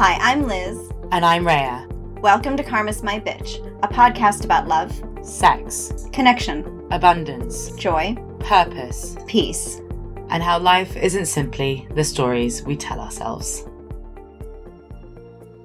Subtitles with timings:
[0.00, 0.90] Hi, I'm Liz.
[1.12, 1.86] And I'm Rhea.
[2.22, 9.82] Welcome to Karma's My Bitch, a podcast about love, sex, connection, abundance, joy, purpose, peace,
[10.30, 13.66] and how life isn't simply the stories we tell ourselves.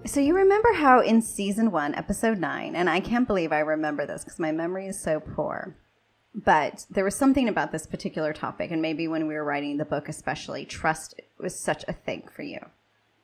[0.04, 4.06] So, you remember how in season one, episode nine, and I can't believe I remember
[4.06, 5.78] this because my memory is so poor,
[6.34, 9.86] but there was something about this particular topic, and maybe when we were writing the
[9.86, 12.60] book, especially, trust was such a thing for you.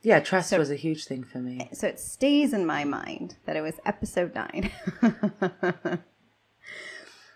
[0.04, 1.70] Yeah, trust so, was a huge thing for me.
[1.74, 4.72] So it stays in my mind that it was episode nine.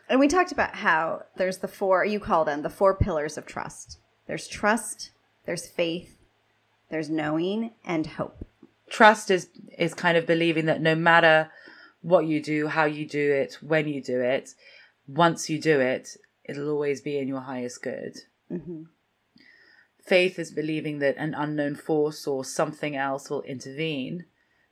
[0.10, 3.46] and we talked about how there's the four, you call them the four pillars of
[3.46, 5.12] trust there's trust,
[5.46, 6.18] there's faith,
[6.90, 8.48] there's knowing, and hope.
[8.90, 11.52] Trust is, is kind of believing that no matter
[12.02, 14.56] what you do, how you do it, when you do it,
[15.08, 18.16] once you do it, it'll always be in your highest good.
[18.52, 18.84] Mm-hmm.
[20.06, 24.26] Faith is believing that an unknown force or something else will intervene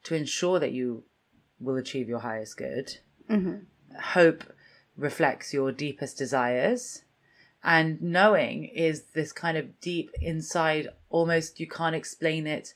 [0.04, 1.04] to ensure that you
[1.60, 2.98] will achieve your highest good.
[3.30, 3.96] Mm-hmm.
[4.00, 4.44] Hope
[4.96, 7.04] reflects your deepest desires.
[7.64, 12.74] And knowing is this kind of deep inside, almost you can't explain it,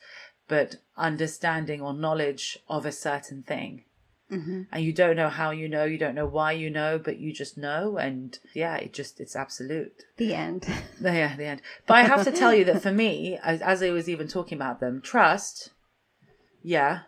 [0.48, 3.84] but understanding or knowledge of a certain thing.
[4.32, 4.64] Mm-hmm.
[4.72, 7.32] And you don't know how you know, you don't know why you know, but you
[7.32, 7.98] just know.
[7.98, 10.04] And yeah, it just, it's absolute.
[10.18, 10.68] The end.
[11.02, 11.62] Yeah, the end.
[11.86, 14.58] But I have to tell you that for me, as, as I was even talking
[14.58, 15.70] about them, trust,
[16.62, 17.02] yeah,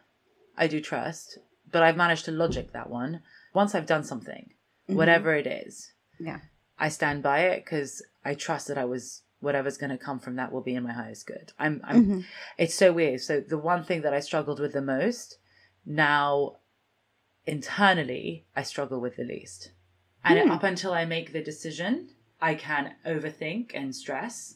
[0.58, 1.40] I do trust,
[1.70, 3.22] but I've managed to logic that one.
[3.54, 4.52] Once I've done something,
[4.88, 4.96] mm-hmm.
[4.96, 6.40] whatever it is, yeah,
[6.78, 10.36] I stand by it because I trust that I was whatever's going to come from
[10.36, 11.52] that will be in my highest good.
[11.58, 12.04] I'm, I'm.
[12.04, 12.20] Mm-hmm.
[12.58, 13.22] It's so weird.
[13.22, 15.38] So the one thing that I struggled with the most
[15.86, 16.58] now
[17.50, 19.72] internally I struggle with the least.
[20.24, 20.52] And hmm.
[20.52, 22.10] up until I make the decision,
[22.42, 24.56] I can overthink and stress.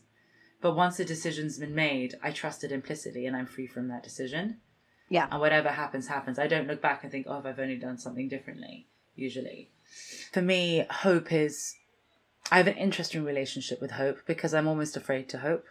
[0.61, 4.03] But once the decision's been made, I trust it implicitly and I'm free from that
[4.03, 4.57] decision.
[5.09, 5.27] Yeah.
[5.29, 6.39] And whatever happens, happens.
[6.39, 9.71] I don't look back and think, oh, I've only done something differently, usually.
[10.31, 11.75] For me, hope is.
[12.51, 15.65] I have an interesting relationship with hope because I'm almost afraid to hope,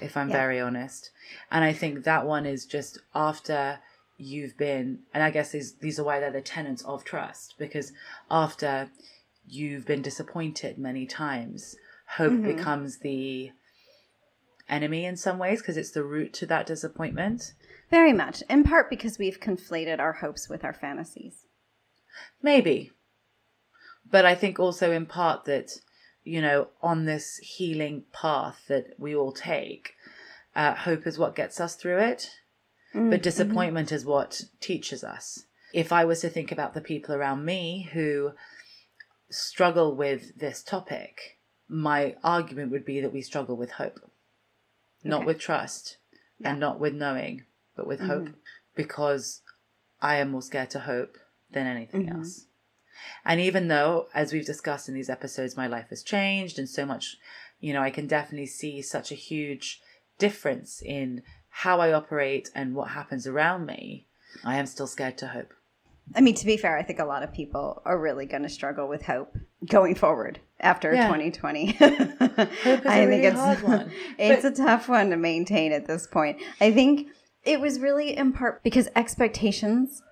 [0.00, 0.36] if I'm yeah.
[0.36, 1.10] very honest.
[1.50, 3.78] And I think that one is just after
[4.22, 7.92] you've been, and I guess these these are why they're the tenets of trust because
[8.30, 8.90] after
[9.46, 11.76] you've been disappointed many times,
[12.16, 12.56] hope mm-hmm.
[12.56, 13.50] becomes the
[14.68, 17.54] enemy in some ways because it's the root to that disappointment.
[17.90, 21.46] Very much, in part because we've conflated our hopes with our fantasies.
[22.42, 22.92] Maybe,
[24.10, 25.72] but I think also in part that
[26.24, 29.94] you know on this healing path that we all take,
[30.54, 32.30] uh, hope is what gets us through it
[32.94, 33.10] Mm-hmm.
[33.10, 35.44] But disappointment is what teaches us.
[35.72, 38.32] If I was to think about the people around me who
[39.30, 41.38] struggle with this topic,
[41.68, 43.98] my argument would be that we struggle with hope,
[45.02, 45.26] not okay.
[45.26, 45.96] with trust
[46.38, 46.50] yeah.
[46.50, 47.44] and not with knowing,
[47.74, 48.08] but with mm-hmm.
[48.10, 48.28] hope,
[48.74, 49.40] because
[50.02, 51.16] I am more scared to hope
[51.50, 52.18] than anything mm-hmm.
[52.18, 52.46] else.
[53.24, 56.84] And even though, as we've discussed in these episodes, my life has changed and so
[56.84, 57.16] much,
[57.58, 59.80] you know, I can definitely see such a huge
[60.18, 61.22] difference in
[61.54, 64.06] how I operate and what happens around me,
[64.42, 65.52] I am still scared to hope.
[66.16, 68.48] I mean, to be fair, I think a lot of people are really going to
[68.48, 69.36] struggle with hope
[69.68, 71.06] going forward after yeah.
[71.06, 71.72] 2020.
[71.72, 71.98] hope is
[72.66, 73.92] I think it's, hard one.
[74.18, 76.38] it's but, a tough one to maintain at this point.
[76.60, 77.08] I think
[77.44, 80.02] it was really in part because expectations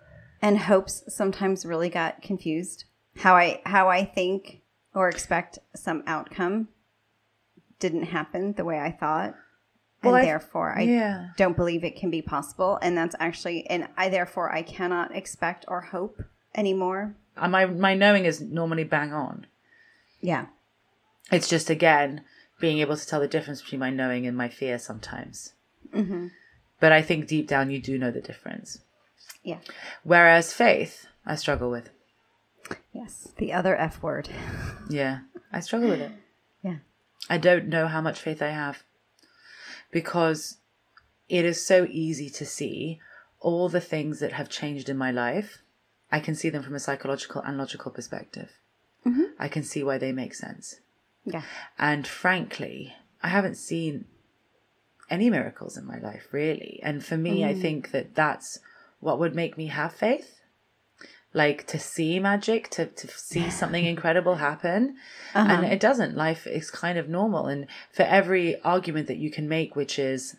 [0.43, 2.85] and hopes sometimes really got confused.
[3.17, 4.61] How I how I think
[4.95, 6.69] or expect some outcome
[7.79, 9.35] didn't happen the way I thought
[10.03, 11.29] well, and I, therefore I yeah.
[11.37, 12.79] don't believe it can be possible.
[12.81, 16.23] And that's actually, and I therefore I cannot expect or hope
[16.55, 17.17] anymore.
[17.37, 19.47] Uh, my my knowing is normally bang on.
[20.21, 20.47] Yeah,
[21.31, 22.23] it's just again
[22.61, 25.55] being able to tell the difference between my knowing and my fear sometimes.
[25.95, 26.29] Mm-hmm.
[26.79, 28.81] But I think deep down you do know the difference.
[29.43, 29.59] Yeah.
[30.03, 31.91] Whereas faith, I struggle with.
[32.93, 34.29] Yes, the other F word.
[34.89, 35.21] yeah,
[35.53, 36.13] I struggle with it.
[36.63, 36.77] Yeah.
[37.29, 38.85] I don't know how much faith I have
[39.91, 40.59] because
[41.29, 43.01] it is so easy to see
[43.41, 45.63] all the things that have changed in my life.
[46.13, 48.51] I can see them from a psychological and logical perspective.
[49.07, 49.23] Mm-hmm.
[49.39, 50.81] I can see why they make sense.
[51.25, 51.43] Yeah.
[51.79, 54.07] And frankly, I haven't seen
[55.09, 56.81] any miracles in my life, really.
[56.83, 57.47] And for me, mm.
[57.47, 58.59] I think that that's
[59.01, 60.40] what would make me have faith
[61.33, 64.97] like to see magic, to, to see something incredible happen.
[65.35, 65.49] Uh-huh.
[65.49, 66.17] And it doesn't.
[66.17, 67.47] Life is kind of normal.
[67.47, 70.37] And for every argument that you can make, which is,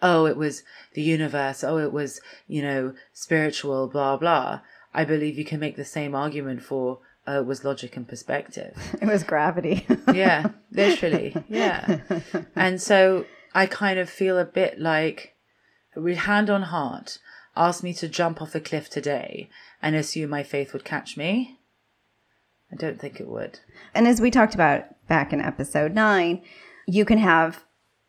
[0.00, 0.62] oh, it was
[0.94, 4.60] the universe, oh, it was, you know, spiritual, blah, blah,
[4.94, 8.74] I believe you can make the same argument for, it was logic and perspective.
[9.02, 9.86] It was gravity.
[10.12, 11.36] yeah, literally.
[11.48, 12.00] Yeah.
[12.56, 15.34] And so I kind of feel a bit like,
[15.94, 17.18] hand on heart,
[17.56, 19.48] ask me to jump off a cliff today
[19.80, 21.58] and assume my faith would catch me,
[22.72, 23.60] I don't think it would.
[23.94, 26.42] And as we talked about back in episode nine,
[26.86, 27.64] you can have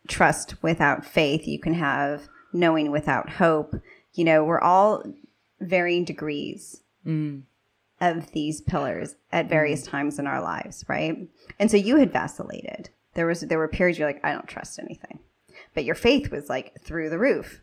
[0.08, 1.48] trust without faith.
[1.48, 3.76] You can have knowing without hope.
[4.14, 5.04] You know, we're all
[5.60, 7.44] varying degrees Mm.
[8.00, 11.28] of these pillars at various times in our lives, right?
[11.60, 12.90] And so you had vacillated.
[13.14, 15.20] There was there were periods you're like, I don't trust anything.
[15.74, 17.62] But your faith was like through the roof.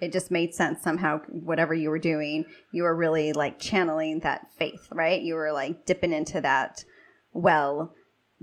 [0.00, 4.50] It just made sense somehow whatever you were doing, you were really like channeling that
[4.52, 5.20] faith, right?
[5.20, 6.84] You were like dipping into that
[7.32, 7.94] well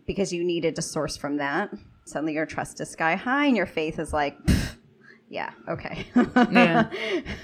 [0.06, 1.72] because you needed to source from that.
[2.06, 4.38] Suddenly your trust is sky high and your faith is like
[5.30, 6.06] yeah, okay.
[6.16, 6.90] Yeah.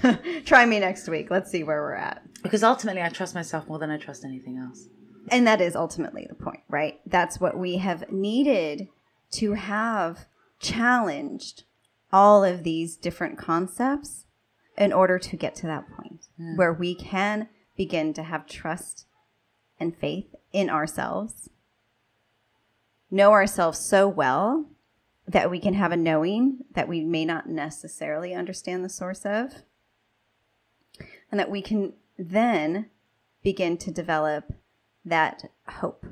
[0.44, 1.30] Try me next week.
[1.30, 2.22] Let's see where we're at.
[2.42, 4.88] Because ultimately, I trust myself more than I trust anything else.
[5.30, 7.00] And that is ultimately the point, right?
[7.06, 8.88] That's what we have needed
[9.32, 10.26] to have
[10.60, 11.64] challenged
[12.14, 14.24] all of these different concepts
[14.78, 19.06] in order to get to that point where we can begin to have trust
[19.80, 21.50] and faith in ourselves,
[23.10, 24.64] know ourselves so well
[25.26, 29.64] that we can have a knowing that we may not necessarily understand the source of,
[31.32, 32.86] and that we can then
[33.42, 34.52] begin to develop
[35.04, 36.06] that hope,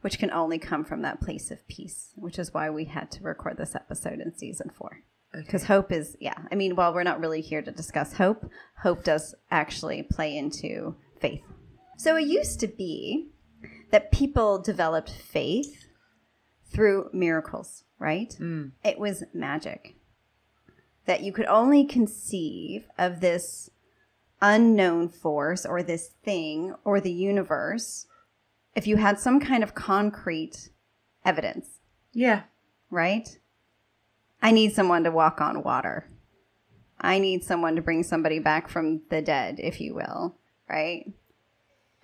[0.00, 3.22] which can only come from that place of peace, which is why we had to
[3.22, 5.02] record this episode in season four.
[5.32, 8.50] Because hope is, yeah, I mean, while we're not really here to discuss hope,
[8.82, 11.42] hope does actually play into faith.
[11.98, 13.28] So it used to be
[13.90, 15.86] that people developed faith
[16.70, 18.36] through miracles, right?
[18.40, 18.72] Mm.
[18.84, 19.96] It was magic.
[21.06, 23.70] That you could only conceive of this
[24.42, 28.06] unknown force or this thing or the universe
[28.76, 30.68] if you had some kind of concrete
[31.24, 31.80] evidence,
[32.12, 32.42] Yeah.
[32.90, 33.38] right?
[34.42, 36.08] I need someone to walk on water.
[37.00, 40.36] I need someone to bring somebody back from the dead, if you will,
[40.68, 41.10] right?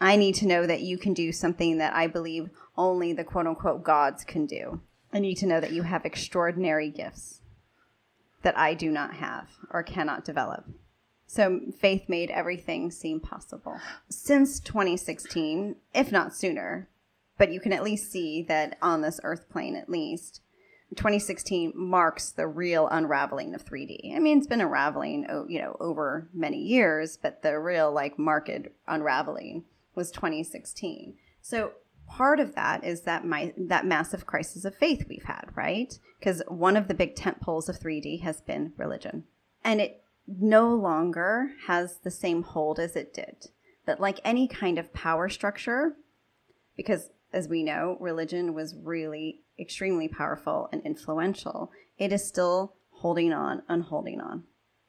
[0.00, 3.46] I need to know that you can do something that I believe only the quote
[3.46, 4.80] unquote gods can do.
[5.12, 7.42] I need to know that you have extraordinary gifts
[8.42, 10.64] that I do not have or cannot develop.
[11.32, 13.80] So faith made everything seem possible.
[14.10, 16.90] Since 2016, if not sooner,
[17.38, 20.42] but you can at least see that on this earth plane at least,
[20.94, 24.14] 2016 marks the real unraveling of 3D.
[24.14, 28.18] I mean, it's been unraveling, oh, you know, over many years, but the real like
[28.18, 29.64] market unraveling
[29.94, 31.14] was 2016.
[31.40, 31.72] So
[32.06, 35.98] part of that is that my that massive crisis of faith we've had, right?
[36.18, 39.24] Because one of the big tent poles of 3D has been religion,
[39.64, 40.01] and it
[40.40, 43.48] no longer has the same hold as it did.
[43.84, 45.96] But like any kind of power structure,
[46.76, 51.70] because as we know, religion was really extremely powerful and influential.
[51.98, 54.44] It is still holding on and holding on.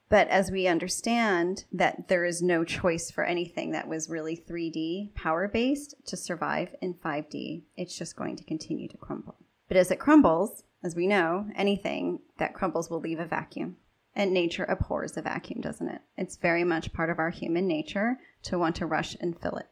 [0.09, 5.15] But as we understand that there is no choice for anything that was really 3D
[5.15, 9.37] power based to survive in 5D, it's just going to continue to crumble.
[9.67, 13.77] But as it crumbles, as we know, anything that crumbles will leave a vacuum.
[14.15, 16.01] And nature abhors a vacuum, doesn't it?
[16.17, 19.67] It's very much part of our human nature to want to rush and fill it.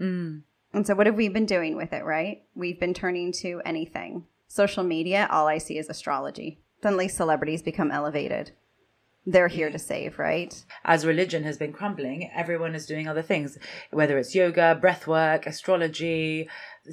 [0.00, 0.42] Mm.
[0.72, 2.42] And so, what have we been doing with it, right?
[2.54, 4.24] We've been turning to anything.
[4.48, 6.60] Social media, all I see is astrology.
[6.82, 8.52] Suddenly, celebrities become elevated.
[9.28, 10.54] They're here to save, right?
[10.84, 13.58] As religion has been crumbling, everyone is doing other things,
[13.90, 16.48] whether it's yoga, breath work, astrology,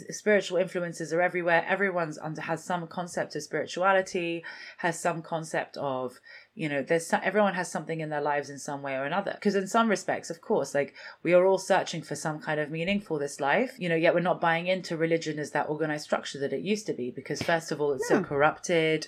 [0.10, 1.63] spiritual influences are everywhere.
[1.68, 4.44] Everyone's under has some concept of spirituality,
[4.78, 6.20] has some concept of
[6.56, 9.32] you know there's some, everyone has something in their lives in some way or another
[9.34, 10.94] because in some respects of course like
[11.24, 14.14] we are all searching for some kind of meaning for this life you know yet
[14.14, 17.42] we're not buying into religion as that organized structure that it used to be because
[17.42, 19.08] first of all it's so corrupted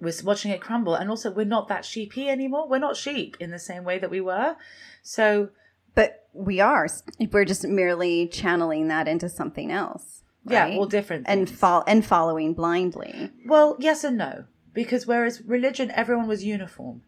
[0.00, 3.50] we're watching it crumble and also we're not that sheepy anymore we're not sheep in
[3.50, 4.54] the same way that we were
[5.02, 5.48] so
[5.94, 6.86] But we are.
[7.32, 10.22] We're just merely channeling that into something else.
[10.46, 10.78] yeah right?
[10.78, 11.58] all different and things.
[11.58, 13.30] fol- and following blindly.
[13.46, 14.44] Well, yes and no.
[14.74, 17.02] Because whereas religion, everyone was uniform.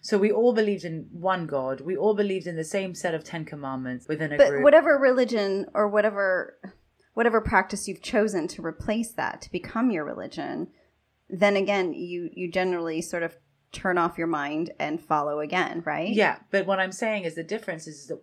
[0.00, 1.80] So we all believed in one God.
[1.80, 4.38] We all believed in the same set of Ten Commandments within a group.
[4.38, 4.64] But group.
[4.64, 6.58] whatever religion or whatever
[7.14, 10.68] whatever practice you've chosen to replace that to become your religion,
[11.28, 13.36] then again you you generally sort of
[13.72, 16.08] turn off your mind and follow again, right?
[16.08, 18.20] yeah, but what I'm saying is the difference is that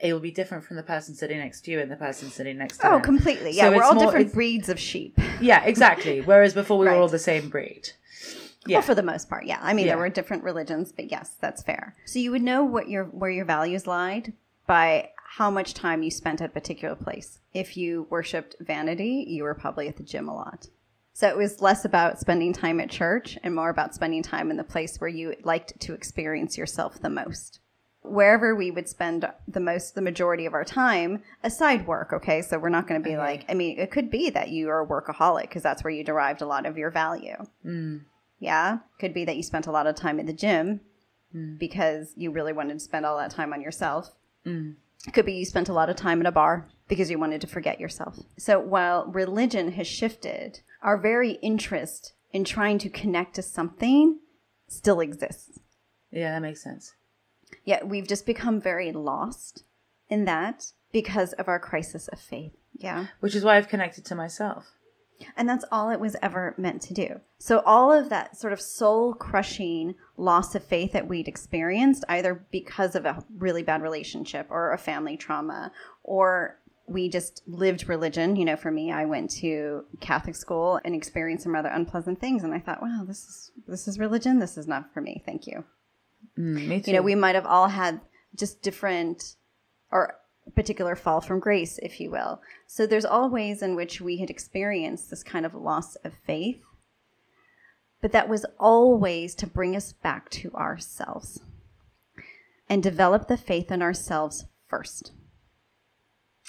[0.00, 2.56] it will be different from the person sitting next to you and the person sitting
[2.58, 3.02] next to Oh, them.
[3.02, 3.50] completely.
[3.50, 5.18] Yeah, So we're all more- different breeds of sheep.
[5.40, 6.20] Yeah, exactly.
[6.24, 7.90] Whereas before we were all the same breed.
[8.66, 8.78] Yeah.
[8.78, 9.58] Well, for the most part, yeah.
[9.62, 9.92] I mean, Yeah.
[9.92, 11.94] there were different religions, but yes, that's fair.
[12.04, 14.34] So you would know what your where your values lied
[14.66, 17.38] by how much time you spent at a particular place.
[17.54, 20.68] If you worshipped vanity, you were probably at the gym a lot.
[21.14, 24.56] So it was less about spending time at church and more about spending time in
[24.56, 27.58] the place where you liked to experience yourself the most.
[28.08, 32.42] Wherever we would spend the most, the majority of our time, aside work, okay?
[32.42, 33.18] So we're not going to be Okay.
[33.18, 36.04] like, I mean, it could be that you are a workaholic because that's where you
[36.04, 37.36] derived a lot of your value.
[37.64, 38.02] Mm.
[38.40, 38.78] Yeah.
[38.98, 40.80] Could be that you spent a lot of time at the gym
[41.58, 44.10] because you really wanted to spend all that time on yourself.
[44.46, 44.76] Mm.
[45.12, 47.46] Could be you spent a lot of time in a bar because you wanted to
[47.46, 48.18] forget yourself.
[48.38, 54.20] So while religion has shifted, our very interest in trying to connect to something
[54.68, 55.60] still exists.
[56.10, 56.94] Yeah, that makes sense.
[57.68, 59.64] Yet we've just become very lost
[60.08, 62.56] in that because of our crisis of faith.
[62.72, 63.08] Yeah.
[63.20, 64.70] Which is why I've connected to myself.
[65.36, 67.20] And that's all it was ever meant to do.
[67.38, 72.46] So, all of that sort of soul crushing loss of faith that we'd experienced, either
[72.50, 75.70] because of a really bad relationship or a family trauma,
[76.02, 78.36] or we just lived religion.
[78.36, 82.44] You know, for me, I went to Catholic school and experienced some rather unpleasant things.
[82.44, 84.38] And I thought, wow, this is, this is religion.
[84.38, 85.22] This is not for me.
[85.26, 85.64] Thank you.
[86.38, 86.86] Mm.
[86.86, 88.00] You know, we might have all had
[88.36, 89.34] just different
[89.90, 90.16] or
[90.54, 92.40] particular fall from grace, if you will.
[92.66, 96.62] So there's all ways in which we had experienced this kind of loss of faith.
[98.00, 101.40] But that was always to bring us back to ourselves
[102.68, 105.12] and develop the faith in ourselves first.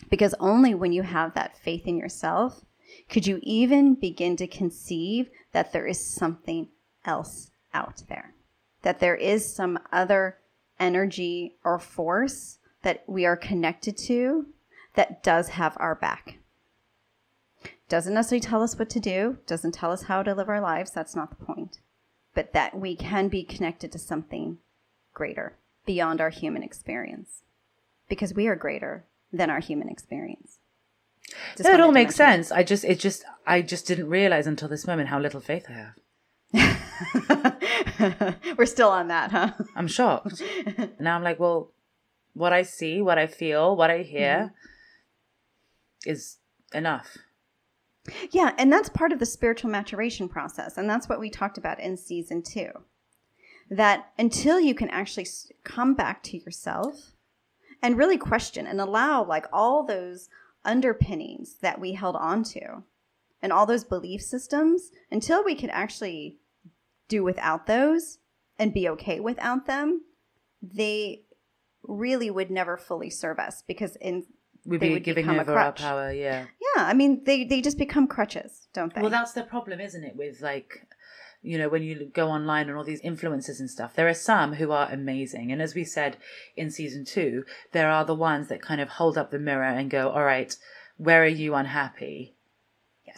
[0.10, 2.64] Because only when you have that faith in yourself
[3.10, 6.70] could you even begin to conceive that there is something
[7.06, 8.34] else out there,
[8.82, 10.38] that there is some other
[10.80, 14.48] energy or force that we are connected to
[14.96, 16.38] that does have our back.
[17.90, 20.92] Doesn't necessarily tell us what to do, doesn't tell us how to live our lives.
[20.92, 21.80] That's not the point.
[22.36, 24.60] But that we can be connected to something
[25.14, 27.42] greater beyond our human experience
[28.08, 30.60] because we are greater than our human experience.
[31.58, 32.52] Just no, it all makes sense.
[32.52, 35.74] I just, it just, I just didn't realize until this moment how little faith I
[35.74, 35.94] have.
[38.58, 39.52] We're still on that, huh?
[39.76, 40.42] I'm shocked.
[41.00, 41.72] now I'm like, well,
[42.34, 44.54] what I see, what I feel, what I hear
[46.06, 46.10] mm-hmm.
[46.10, 46.38] is
[46.74, 47.18] enough.
[48.32, 50.78] Yeah, and that's part of the spiritual maturation process.
[50.78, 52.70] And that's what we talked about in season two.
[53.70, 55.28] That until you can actually
[55.64, 57.12] come back to yourself
[57.84, 60.28] and really question and allow like all those
[60.66, 62.84] underpinnings that we held on to
[63.42, 66.38] and all those belief systems, until we can actually
[67.08, 68.20] do without those
[68.58, 70.02] and be okay without them,
[70.62, 71.24] they
[71.84, 74.26] really would never fully serve us because in
[74.66, 75.82] We'd They be would giving become a over our crutch.
[75.82, 76.46] power, yeah.
[76.76, 79.02] yeah, I mean they they just become crutches, don't they?
[79.02, 80.18] Well, that's the problem, isn't it?
[80.18, 80.86] With like,
[81.42, 84.54] you know, when you go online and all these influencers and stuff, there are some
[84.56, 85.54] who are amazing.
[85.54, 86.18] And as we said
[86.58, 89.90] in season two, there are the ones that kind of hold up the mirror and
[89.90, 90.54] go, all right,
[90.98, 92.36] where are you unhappy?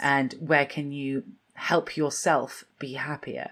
[0.02, 1.24] And where can you
[1.54, 3.52] help yourself be happier?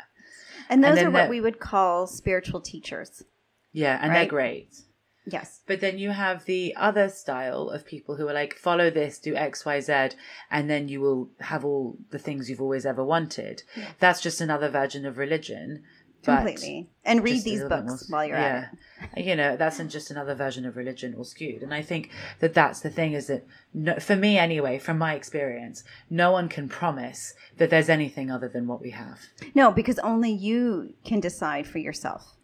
[0.70, 3.24] And those then are what we would call spiritual teachers.
[3.72, 4.82] Yeah, and they're great.
[5.26, 5.62] Yes.
[5.68, 9.36] But then you have the other style of people who are like, follow this, do
[9.36, 10.10] X, Y, Z,
[10.50, 13.64] and then you will have all the things you've always ever wanted.
[14.00, 15.84] That's just another version of religion.
[16.26, 16.90] But Completely.
[17.06, 18.74] And read these books while you're at
[19.16, 19.26] it.
[19.26, 21.64] You know, that's just another version of religion all skewed.
[21.64, 25.14] And I think that that's the thing is that, no, for me anyway, from my
[25.14, 29.20] experience, no one can promise that there's anything other than what we have.
[29.56, 32.36] No, because only you can decide for yourself.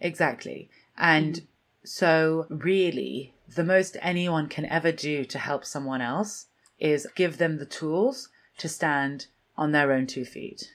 [0.00, 0.70] Exactly.
[0.96, 1.44] And mm-hmm.
[1.84, 6.46] so, really, the most anyone can ever do to help someone else
[6.78, 10.72] is give them the tools to stand on their own two feet.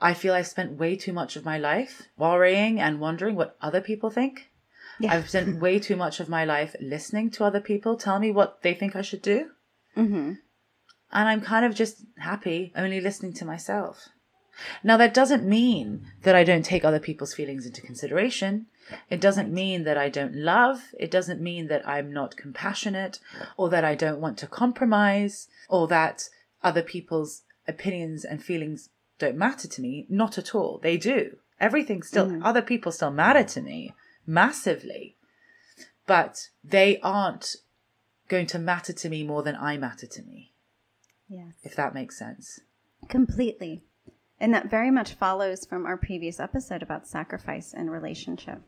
[0.00, 3.80] I feel I spent way too much of my life worrying and wondering what other
[3.80, 4.50] people think.
[5.00, 5.14] Yeah.
[5.14, 8.62] I've spent way too much of my life listening to other people tell me what
[8.62, 9.50] they think I should do.
[9.94, 10.34] hmm
[11.12, 14.08] And I'm kind of just happy only listening to myself.
[14.82, 18.66] Now, that doesn't mean that I don't take other people's feelings into consideration.
[19.08, 20.82] It doesn't mean that I don't love.
[20.98, 23.20] It doesn't mean that I'm not compassionate
[23.56, 26.28] or that I don't want to compromise or that
[26.62, 28.88] other people's opinions and feelings
[29.18, 30.06] don't matter to me.
[30.08, 30.78] Not at all.
[30.82, 31.36] They do.
[31.60, 32.40] Everything still, mm.
[32.44, 33.94] other people still matter to me
[34.26, 35.16] massively.
[36.06, 37.56] But they aren't
[38.28, 40.52] going to matter to me more than I matter to me
[41.28, 41.54] Yes.
[41.62, 42.60] if that makes sense.
[43.08, 43.82] Completely.
[44.40, 48.62] And that very much follows from our previous episode about sacrifice and relationship.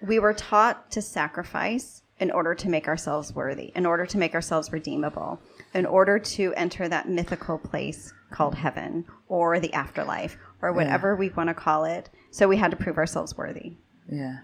[0.00, 4.34] We were taught to sacrifice in order to make ourselves worthy, in order to make
[4.34, 5.40] ourselves redeemable,
[5.74, 11.30] in order to enter that mythical place called heaven or the afterlife or whatever we
[11.30, 12.10] want to call it.
[12.30, 13.72] So we had to prove ourselves worthy,
[14.08, 14.40] Yeah.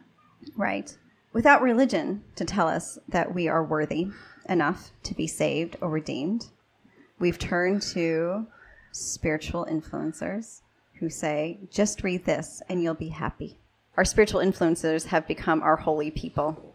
[0.56, 0.96] right?
[1.32, 4.08] Without religion to tell us that we are worthy
[4.48, 6.46] enough to be saved or redeemed,
[7.18, 8.46] we've turned to
[8.90, 10.62] spiritual influencers
[10.98, 13.58] who say, just read this and you'll be happy.
[13.98, 16.65] Our spiritual influencers have become our holy people.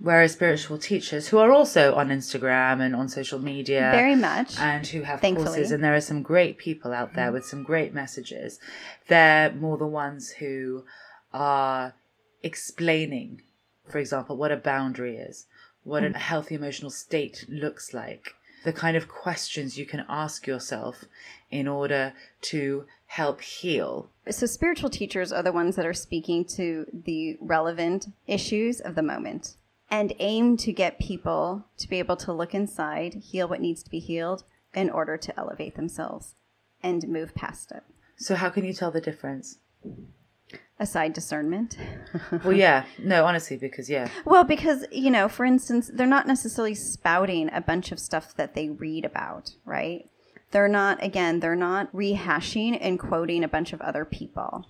[0.00, 3.90] Whereas spiritual teachers who are also on Instagram and on social media.
[3.92, 4.58] Very much.
[4.58, 5.46] And who have Thankfully.
[5.46, 8.58] courses, and there are some great people out there with some great messages.
[9.06, 10.84] They're more the ones who
[11.32, 11.94] are
[12.42, 13.42] explaining,
[13.88, 15.46] for example, what a boundary is,
[15.84, 16.16] what a mm.
[16.16, 18.34] healthy emotional state looks like,
[18.64, 21.04] the kind of questions you can ask yourself
[21.50, 24.10] in order to help heal.
[24.28, 29.02] So, spiritual teachers are the ones that are speaking to the relevant issues of the
[29.02, 29.54] moment
[29.94, 33.90] and aim to get people to be able to look inside, heal what needs to
[33.90, 34.42] be healed
[34.74, 36.34] in order to elevate themselves
[36.82, 37.84] and move past it.
[38.16, 39.58] So, how can you tell the difference?
[40.80, 41.78] Aside discernment.
[42.44, 46.74] Well, yeah, no, honestly, because yeah, Well, because, you know, for instance, they're not necessarily
[46.74, 50.10] spouting a bunch of stuff that they read about, right?
[50.50, 54.66] They're not, again, they're not rehashing and quoting a bunch of other people.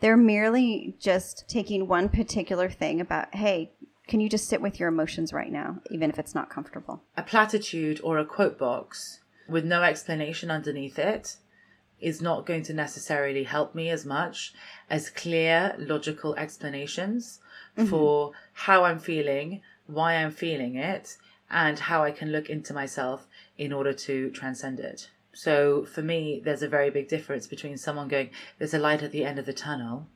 [0.00, 3.72] They're merely just taking one particular thing about, hey,
[4.08, 7.02] can you just sit with your emotions right now, even if it's not comfortable?
[7.16, 11.36] a platitude or a quote box with no explanation underneath it
[12.00, 14.52] is not going to necessarily help me as much
[14.90, 17.38] as clear, logical explanations
[17.76, 17.88] mm-hmm.
[17.88, 21.16] for how I'm feeling, why I'm feeling it,
[21.50, 25.10] and how I can look into myself in order to transcend it.
[25.32, 29.12] So for me, there's a very big difference between someone going, there's a light at
[29.12, 30.08] the end of the tunnel,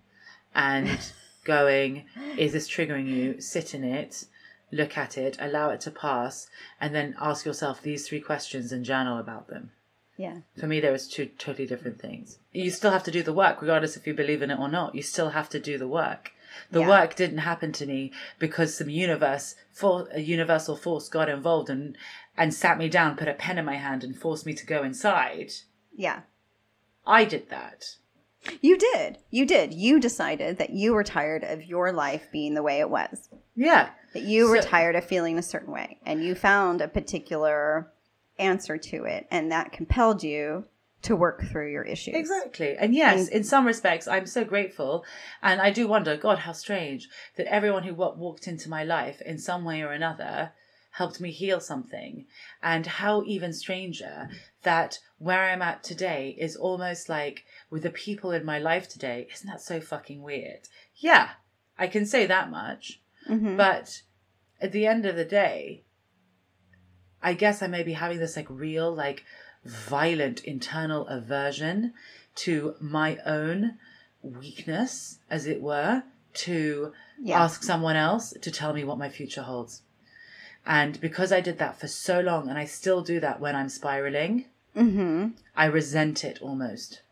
[0.55, 0.99] and
[1.47, 2.05] going,
[2.37, 3.41] is this triggering you?
[3.41, 4.27] Sit in it,
[4.71, 6.49] look at it, allow it to pass,
[6.81, 9.71] and then ask yourself these three questions and journal about them.
[10.19, 10.39] Yeah.
[10.59, 12.39] For me, there is two totally different things.
[12.53, 14.95] You still have to do the work, regardless if you believe in it or not.
[14.95, 16.33] You still have to do the work.
[16.71, 16.89] The Yeah.
[16.89, 21.97] work didn't happen to me because some universe, for a universal force, got involved and
[22.39, 24.83] and sat me down, put a pen in my hand, and forced me to go
[24.83, 25.53] inside.
[25.95, 26.21] Yeah.
[27.07, 27.97] I did that.
[28.61, 29.19] You did.
[29.31, 29.73] You did.
[29.75, 33.29] You decided that you were tired of your life being the way it was.
[33.55, 33.91] Yeah.
[34.13, 37.91] that you were tired of feeling a certain way and you found a particular
[38.39, 40.65] answer to it and that compelled you
[41.03, 42.77] to work through your issues Exactly.
[42.77, 45.05] And yes, in some respects, I'm so grateful.
[45.43, 49.21] And I do wonder, God, how strange that everyone who wa- walked into my life
[49.23, 50.53] in some way or another
[50.97, 52.25] helped me heal something.
[52.63, 54.31] And how even stranger
[54.63, 59.29] that where I'm at today is almost like with the people in my life today.
[59.31, 60.61] Isn't that so fucking weird?
[60.97, 61.31] Yeah,
[61.79, 63.01] I can say that much.
[63.29, 63.59] Mhm.
[63.59, 64.01] But
[64.59, 65.83] at the end of the day,
[67.23, 69.23] I guess I may be having this like real, like
[69.67, 71.93] violent internal aversion
[72.37, 73.79] to my own
[74.23, 77.43] weakness, as it were, to Yeah.
[77.43, 79.83] ask someone else to tell me what my future holds.
[80.67, 83.69] And because I did that for so long, and I still do that when I'm
[83.69, 85.29] spiraling, mm-hmm.
[85.57, 87.03] I resent it almost.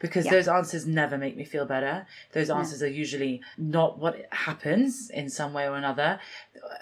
[0.00, 0.32] Because Yeah.
[0.32, 2.06] those answers never make me feel better.
[2.32, 6.20] Those answers are usually not what happens in some way or another,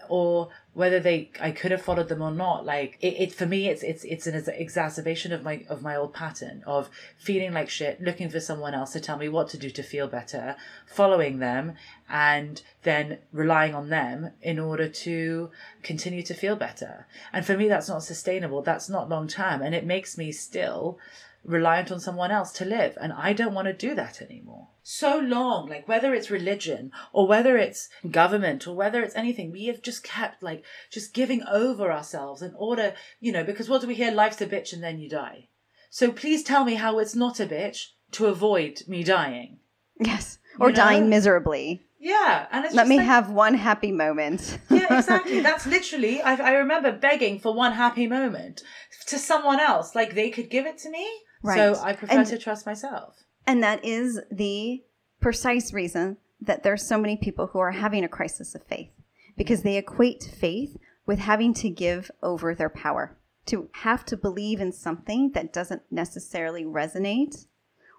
[0.09, 2.67] or whether they I could have followed them or not.
[2.67, 6.13] Like it, it for me, it's it's it's an exacerbation of my of my old
[6.13, 9.71] pattern of feeling like shit, looking for someone else to tell me what to do
[9.71, 11.75] to feel better, following them,
[12.11, 15.51] and then relying on them in order to
[15.83, 17.07] continue to feel better.
[17.33, 18.61] And for me, that's not sustainable.
[18.61, 20.99] That's not long term, and it makes me still
[21.47, 22.99] reliant on someone else to live.
[23.01, 24.69] And I don't want to do that anymore.
[24.83, 29.67] So long, like whether it's religion or whether it's government or whether it's anything, we
[29.67, 33.87] have just kept like just giving over ourselves in order, you know, because what do
[33.87, 34.11] we hear?
[34.13, 35.49] Life's a bitch and then you die.
[35.91, 39.59] So please tell me how it's not a bitch to avoid me dying.
[39.99, 40.83] yes or You know?
[40.85, 42.47] dying miserably Yeah.
[42.53, 45.41] And it's let me like- have one happy moment yeah, exactly.
[45.41, 48.63] That's literally, I, I remember begging for one happy moment
[49.09, 51.07] to someone else, like they could give it to me.
[51.47, 51.57] Right.
[51.57, 53.25] So I prefer And- to trust myself.
[53.47, 54.83] and that is the
[55.21, 58.91] precise reason that there's so many people who are having a crisis of faith
[59.37, 64.61] because they equate faith with having to give over their power to have to believe
[64.61, 67.47] in something that doesn't necessarily resonate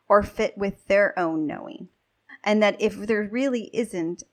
[0.10, 1.88] or fit with their own knowing
[2.44, 4.24] and that if there really isn't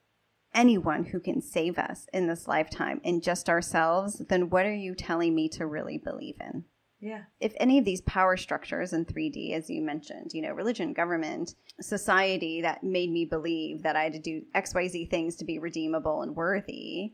[0.55, 4.95] anyone who can save us in this lifetime and just ourselves then what are you
[4.95, 6.65] telling me to really believe in
[7.05, 7.25] Yeah.
[7.39, 11.55] if any of these power structures in 3D, as you mentioned, you know, religion, government,
[11.79, 16.23] society that made me believe that I had to do XYZ things to be redeemable
[16.23, 17.13] and worthy,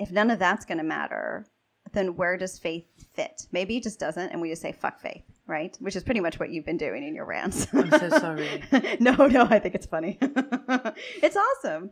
[0.00, 1.46] if none of that's going to matter,
[1.92, 3.46] then where does faith fit?
[3.52, 5.76] Maybe it just doesn't, and we just say, fuck faith, right?
[5.80, 7.68] Which is pretty much what you've been doing in your rants.
[7.72, 8.62] I'm so sorry.
[9.00, 10.18] no, no, I think it's funny.
[10.20, 11.90] it's awesome.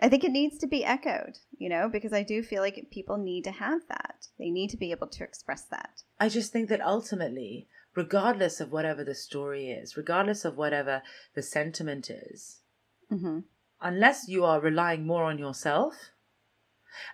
[0.00, 3.16] I think it needs to be echoed, you know, because I do feel like people
[3.16, 4.26] need to have that.
[4.38, 6.02] They need to be able to express that.
[6.18, 11.02] I just think that ultimately, regardless of whatever the story is, regardless of whatever
[11.34, 12.60] the sentiment is,
[13.08, 13.40] hmm
[13.80, 16.10] unless you are relying more on yourself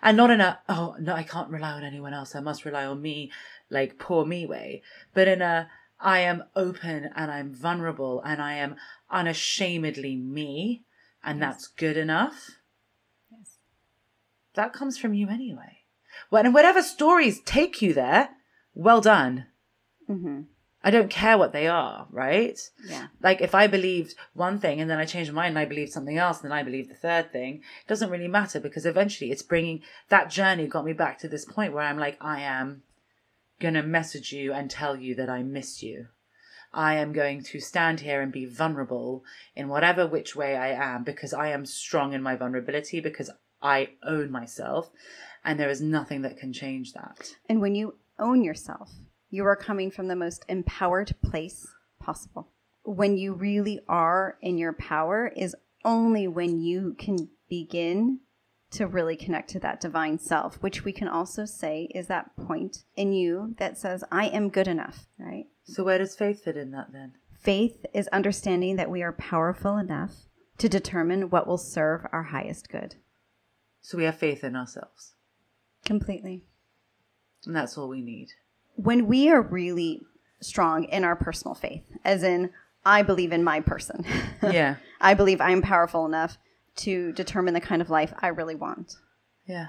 [0.01, 2.33] and not in a, oh, no, I can't rely on anyone else.
[2.33, 3.29] I must rely on me,
[3.69, 4.81] like poor me way,
[5.13, 8.75] but in a, I am open and I'm vulnerable and I am
[9.09, 10.83] unashamedly me
[11.23, 11.53] and Yes.
[11.53, 12.51] that's good enough.
[14.55, 15.79] That comes from you anyway.
[16.29, 18.29] When whatever stories take you there,
[18.73, 19.47] well done.
[20.07, 20.41] hmm
[20.83, 22.59] I don't care what they are, right?
[22.87, 23.07] Yeah.
[23.21, 25.91] Like if I believed one thing and then I changed my mind and I believed
[25.91, 29.29] something else and then I believed the third thing, it doesn't really matter because eventually
[29.31, 32.81] it's bringing that journey got me back to this point where I'm like, I am
[33.59, 36.07] going to message you and tell you that I miss you.
[36.73, 39.23] I am going to stand here and be vulnerable
[39.55, 43.29] in whatever which way I am because I am strong in my vulnerability because
[43.61, 44.89] I own myself
[45.43, 47.35] and there is nothing that can change that.
[47.49, 48.91] And when you own yourself,
[49.29, 51.67] you are coming from the most empowered place
[51.99, 52.51] possible.
[52.83, 58.19] When you really are in your power is only when you can begin
[58.71, 62.85] to really connect to that divine self, which we can also say is that point
[62.95, 65.45] in you that says, I am good enough, right?
[65.63, 67.13] So where does faith fit in that then?
[67.39, 70.11] Faith is understanding that we are powerful enough
[70.57, 72.95] to determine what will serve our highest good.
[73.81, 75.13] So we have faith in ourselves.
[75.85, 76.43] Completely.
[77.45, 78.29] And that's all we need.
[78.75, 80.01] when we are really
[80.41, 82.51] strong in our personal faith, as in,
[82.85, 84.05] I believe in my person,
[84.43, 84.75] Yeah.
[84.99, 86.37] I believe I'm powerful enough
[86.77, 88.95] to determine the kind of life I really want,
[89.47, 89.67] Yeah.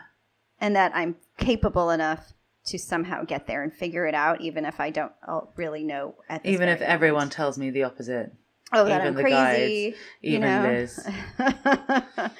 [0.61, 2.33] and that I'm capable enough
[2.67, 6.15] to somehow get there and figure it out, even if I don't uh, really know
[6.29, 8.33] at this Even if very everyone tells me the opposite.
[8.73, 11.09] oh that even I'm crazy, guides, you even know, Liz.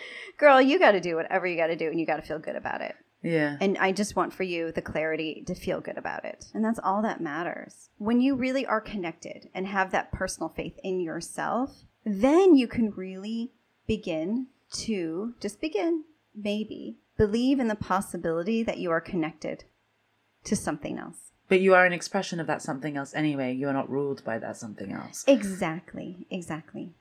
[0.43, 2.41] girl, you got to do whatever you got to do, and you got to feel
[2.41, 2.97] good about it.
[3.23, 3.57] Yeah.
[3.61, 6.47] And I just want for you the clarity to feel good about it.
[6.53, 7.91] And that's all that matters.
[7.99, 12.91] When you really are connected and have that personal faith in yourself, then you can
[12.91, 13.53] really
[13.87, 16.03] begin to just begin,
[16.35, 19.63] maybe, believe in the possibility that you are connected
[20.43, 21.31] to something else.
[21.49, 23.53] But you are an expression of that something else anyway.
[23.53, 25.23] You are not ruled by that something else.
[25.29, 26.95] Exactly, exactly.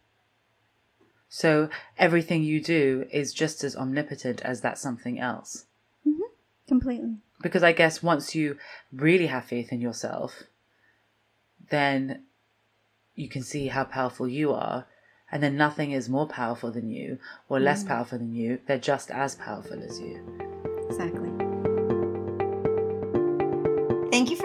[1.33, 5.63] So everything you do is just as omnipotent as that something else.
[6.05, 6.23] Mm-hmm.
[6.67, 7.15] Completely.
[7.41, 8.57] Because I guess once you
[8.91, 10.43] really have faith in yourself,
[11.69, 12.23] then
[13.15, 14.87] you can see how powerful you are.
[15.31, 17.17] And then nothing is more powerful than you
[17.47, 17.87] or less mm.
[17.87, 18.59] powerful than you.
[18.67, 20.70] They're just as powerful as you.